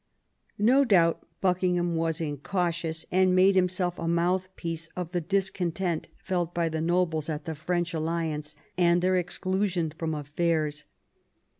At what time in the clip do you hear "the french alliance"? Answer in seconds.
7.45-8.55